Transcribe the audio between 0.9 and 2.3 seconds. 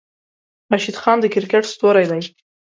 خان د کرکیټ ستوری دی.